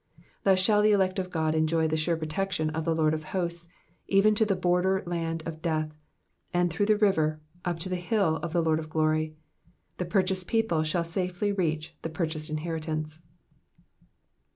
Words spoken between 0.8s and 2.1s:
the elect of Qod enjoy the